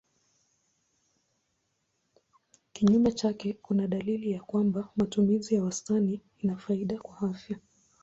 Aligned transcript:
Kinyume 2.73 3.11
chake 3.11 3.53
kuna 3.61 3.87
dalili 3.87 4.31
ya 4.31 4.41
kwamba 4.41 4.89
matumizi 4.95 5.55
ya 5.55 5.63
wastani 5.63 6.21
ina 6.39 6.57
faida 6.57 6.97
kwa 6.99 7.29
afya. 7.29 7.57